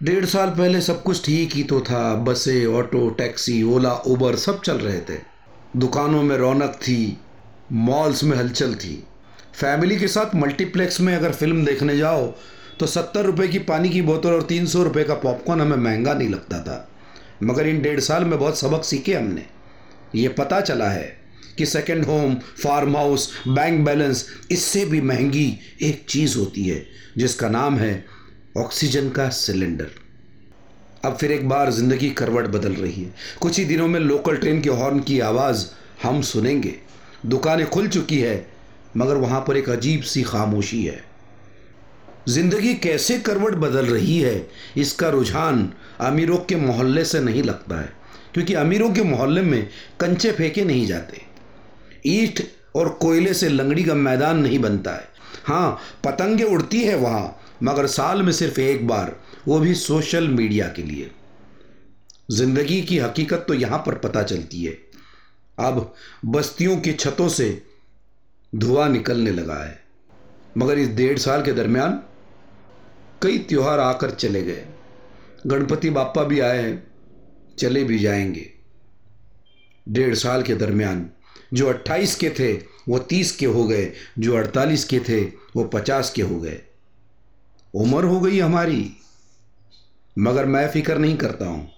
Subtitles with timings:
[0.00, 4.60] डेढ़ साल पहले सब कुछ ठीक ही तो था। बसें, ऑटो, टैक्सी, ओला, उबर सब
[4.62, 5.18] चल रहे थे।
[5.76, 7.18] दुकानों में रौनक थी,
[7.72, 9.02] मॉल्स में हलचल थी।
[9.54, 12.26] फैमिली के साथ मल्टीप्लेक्स में अगर फ़िल्म देखने जाओ
[12.80, 16.14] तो सत्तर रुपये की पानी की बोतल और तीन सौ रुपये का पॉपकॉर्न हमें महँगा
[16.14, 16.88] नहीं लगता था।
[17.42, 19.44] मगर इन डेढ़ साल में बहुत सबक सीखे हमने।
[20.14, 21.16] ये पता चला है
[21.58, 25.48] कि second home farm house bank balance इससे भी महँगी
[25.82, 26.84] एक चीज़ होती है,
[27.18, 28.04] जिसका नाम है
[28.56, 29.88] ऑक्सीजन का सिलेंडर।
[31.04, 34.60] अब फिर एक बार ज़िंदगी करवट बदल रही है। कुछ ही दिनों में लोकल ट्रेन
[34.60, 35.66] के हॉर्न की आवाज़
[36.02, 36.74] हम सुनेंगे।
[37.26, 38.46] दुकानें खुल चुकी है,
[38.96, 41.04] मगर वहाँ पर एक अजीब सी खामोशी है।
[42.28, 45.68] ज़िंदगी कैसे करवट बदल रही है, इसका रुझान
[46.00, 47.92] अमीरों के मोहल्ले से नहीं लगता है,
[48.34, 49.68] क्योंकि अमीरों के मोहल्ले में
[50.00, 51.20] कंचे फेंके नहीं जाते।
[52.06, 52.42] ईट
[52.76, 57.86] और कोयले से लंगड़ी का मैदान नहीं बनता है। हाँ पतंगे उड़ती है वहाँ, मगर
[57.86, 59.16] साल में सिर्फ़ एक बार,
[59.48, 61.10] वो भी सोशल मीडिया के लिए।
[62.30, 64.78] ज़िंदगी की हकीकत तो यहाँ पर पता चलती है।
[65.58, 67.62] अब बस्तियों की छतों से
[68.54, 69.84] धुआँ निकलने लगा है।
[70.58, 72.02] मगर इस डेढ़ साल के दरमियान
[73.22, 74.66] कई त्योहार आकर चले गए।
[75.46, 76.86] गणपति बापा भी आए हैं,
[77.58, 78.52] चले भी जाएँगे।
[79.88, 81.10] डेढ़ साल के दरमियान
[81.52, 82.52] जो 28 के थे,
[82.88, 85.20] वो 30 के हो गए। जो 48 के थे,
[85.56, 86.60] वो 50 के हो गए।
[87.74, 88.92] उम्र हो गई हमारी,
[90.18, 91.72] मगर मैं फ़िक्र नहीं करता हूँ,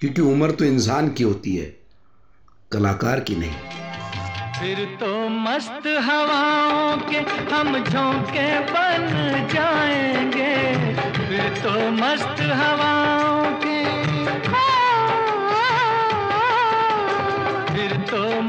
[0.00, 1.76] क्योंकि उम्र तो इंसान की होती है,
[2.72, 3.54] कलाकार की नहीं।
[4.60, 7.18] फिर तो मस्त हवाओं के
[7.54, 9.08] हम झोंके बन
[9.54, 10.56] जाएँगे।
[10.94, 12.99] फिर तो मस्त हवाओं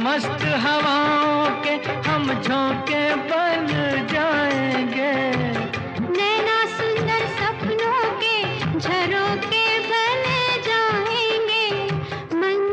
[0.03, 1.73] मस्त हवाओं के
[2.09, 3.67] हम झोंके बन
[4.13, 5.13] जाएँगे।
[6.15, 8.35] नैना सुंदर सपनों के
[8.79, 10.23] झड़ों के बन
[10.67, 11.67] जाएँगे।
[12.33, 12.63] बन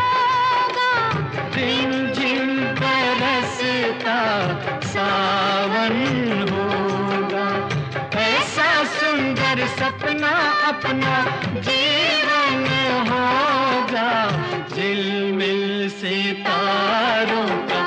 [0.00, 1.00] होगा।
[2.80, 4.20] पर रसका
[4.80, 5.96] सावन
[6.52, 7.46] होगा
[8.20, 10.34] ऐसा सुंदर सपना
[10.68, 11.14] अपना
[11.60, 13.24] जीवन में हो
[13.92, 14.08] जा
[14.74, 17.79] झिलमिल सितारों का